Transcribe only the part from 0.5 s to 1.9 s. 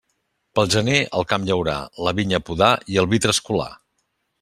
Pel gener, el camp llaurar,